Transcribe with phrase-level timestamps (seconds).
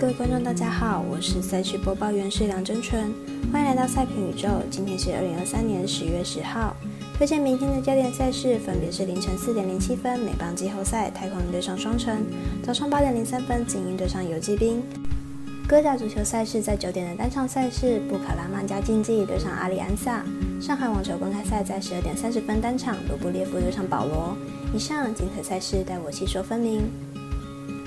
[0.00, 3.12] 各位观众，大家好，我是赛事播报员是梁真纯，
[3.52, 4.48] 欢迎来到赛评宇宙。
[4.70, 6.74] 今天是二零二三年十月十号，
[7.18, 12.24] 推荐明天的焦点赛事分别是凌晨四点零七分美邦季后赛太空人对上双城，
[12.62, 14.82] 早上八点零三分精英对上游击兵。
[15.68, 20.24] 哥甲足球赛事在九点的单场赛事布卡拉曼加竞技对上阿里安萨。
[20.62, 24.34] 上海网球公开赛在十二点三十分单场卢布列夫对上保罗。
[24.74, 26.84] 以上精彩赛事带我细说分明。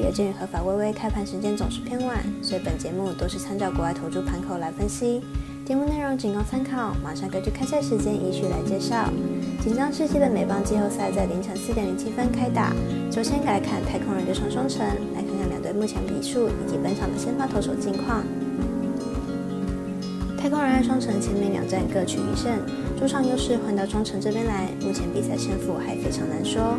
[0.00, 5.20] 外，有鉴于合法微微开盘时间总是偏晚，所以本节目都是参照国外投注盘口来分析。
[5.64, 9.08] 节目内容仅供参考，马上根据开赛时间依序来介绍。
[9.62, 12.72] 紧张刺激的美邦季后赛在凌晨四点零七分开打。
[13.12, 14.80] 首先来看太空人对上双城，
[15.14, 18.24] 来看看两队目前比数以及本场的先发投手近况。
[20.38, 22.50] 太空人和双城前面两战各取一胜，
[22.98, 26.78] 主场优势换到双城这边来，目前比赛胜负还非常难说。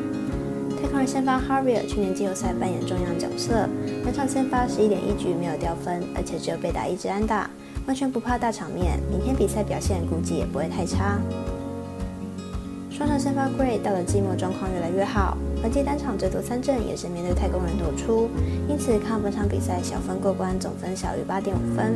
[0.82, 3.70] 太空人先发 Harvey 去年季后赛扮演重要角色，
[4.04, 7.48] 本场先发十一点一局没有掉分，而且只有被打一支安打。
[7.86, 11.20] 完全不怕大场面，明天比赛表现估计也不会太差。
[12.90, 18.28] 双城先发 Gray 到了季末状况越来越好，本季单场最多三振也是面对太空人夺出，
[18.68, 21.96] 因此看本场比赛小分过关，总分小于八点五分。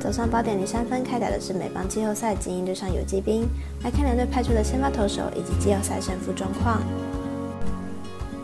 [0.00, 3.46] 早上八点零三分开打的是美邦季后赛精英对上游击兵，
[3.84, 6.80] 来看两队派出的先发投手以及季后赛胜负状况。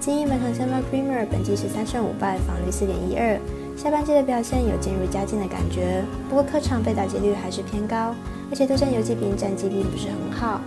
[0.02, 3.38] 精英本场先发 Creamer 本季是三胜五败，防率四点一二。
[3.76, 8.12] 下半季的表现有渐入佳境的感觉，不过客场被打击率还是偏高，
[8.50, 10.60] 而且对战游击兵战绩并不是很好。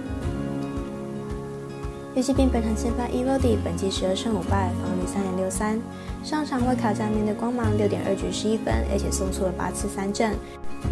[2.16, 5.82] 游击兵本场先发 Elodie 本季十二胜五败，防御三点六三，
[6.24, 10.32] 上场为卡扎面对光芒六点二局十一分，而且送出了八次三振，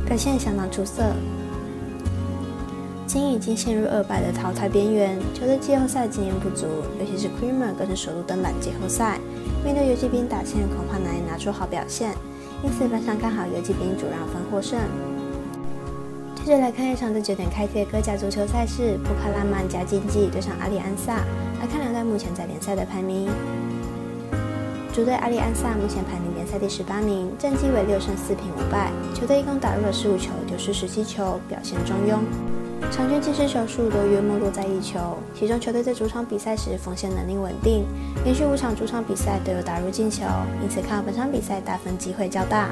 [0.06, 1.02] 表现相当出色。
[3.06, 6.66] 今已经陷入二败的淘汰边缘，球队季后赛经验不足，
[7.00, 9.20] 尤其是 Creamer 更是首度登板季后赛。
[9.64, 12.12] 面对游击兵打线，恐怕难以拿出好表现，
[12.64, 14.80] 因此本场看好游击兵主让分获胜。
[16.44, 21.18] 接着来看一场在九点开踢的各家足球赛事，布卡拉曼加竞技对上阿里安萨。
[21.60, 23.30] 来看两队目前在联赛的排名。
[24.94, 32.20] 主队阿里安萨目前排名联赛第十八名，战绩为六胜四平五败，球队一共打入了十五球，丢失十七球，表现中庸。
[32.92, 37.86] 场均进球数都约莫落在一球，其中球队在主场比赛时锋线能力稳定，
[38.24, 40.24] 连续五场主场比赛都有打入进球，
[40.62, 42.70] 因此看好本场比赛大分机会较大。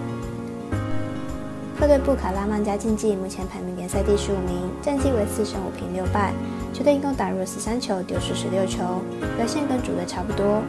[1.79, 6.31] 客队布卡拉曼加竞技目前排名联赛第十五名，战绩为四胜五平六败，
[6.71, 8.83] 球队一共打入了十三球，丢失十六球，
[9.37, 10.61] 表现跟主队差不多。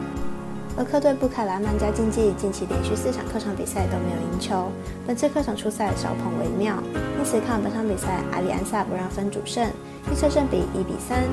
[0.75, 4.71] 而客队布卡拉曼加竞技近期连续四场客场比赛都没有赢球，
[5.05, 6.81] 本次客场出赛少碰为妙，
[7.19, 9.69] 因此看本场比赛阿里安萨不让分主胜，
[10.11, 11.23] 预测胜比一比三、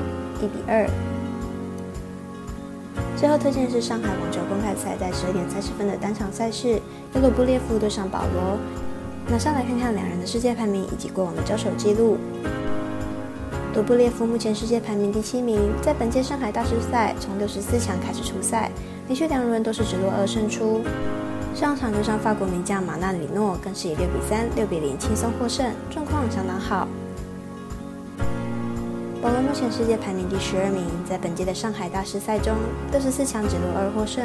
[0.41, 0.87] 一比二。
[3.17, 6.79] 最后推荐是上海网球公开赛在十二点三十分的单场赛事，
[7.15, 8.59] 由鲁布列夫对上保罗。
[9.31, 12.17] 马上来看看两人的世界排名以及过往的交手记录。
[13.73, 18.69] 鲁布列夫目前世界排名第七名，在本届上海大师赛从六十四强开始出赛。
[19.11, 20.79] 连续两轮都是直落二胜出，
[21.53, 26.87] 上场对上法国名将马纳里诺，更是以六比三、六比零轻松获胜，状况相当好。
[29.21, 32.55] 保罗目前世界排名第十二名，在本届的上海大师赛中，
[32.93, 34.23] 六十四强直落二获胜，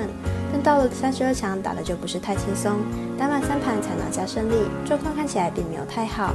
[0.53, 2.79] 但到了三十二强打的就不是太轻松，
[3.19, 4.55] 打满三盘才拿下胜利，
[4.85, 6.33] 状况看起来并没有太好。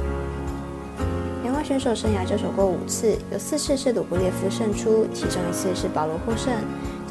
[1.42, 6.52] 两位选手生涯交手过五次，有四次是鲁布列夫胜出，其中一次是保罗获胜。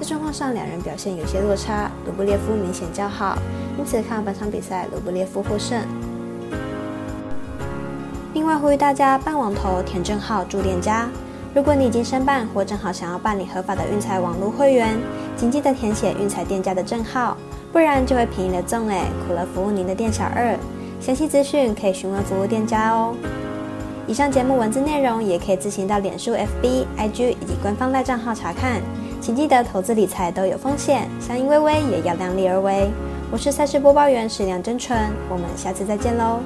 [0.02, 3.38] 在状况上，两人表现有些落差，卢布列夫明显较好，
[3.78, 5.80] 因此看本场比赛卢布列夫获胜。
[8.34, 11.08] 另外呼吁大家办网投填证号注店家，
[11.54, 14.98] 如果你已经申办或正好想要办理合法的运彩网络会员，
[15.38, 17.38] 请记得填写运彩店家的证号，
[17.72, 20.58] 不然就会便宜了中哎，苦了服务您的店小二。
[21.00, 23.16] 详细资讯可以询问服务店家哦。
[24.08, 28.82] 以上节目文字内容也可以自行到脸书、FB、IG 以及官方赖账号查看。
[29.22, 32.90] 请记得，投资理财都有风险，相依微微也要量力而为。
[33.32, 34.98] 我是赛事播报员史亮真纯，
[35.30, 36.40] 我们下次再见喽。